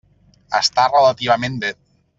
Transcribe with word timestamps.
Està 0.61 0.87
relativament 0.95 1.63
bé. 1.67 1.75